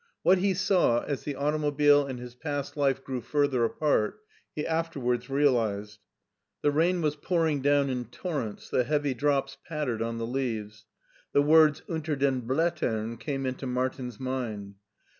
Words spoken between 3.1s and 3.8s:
fur ther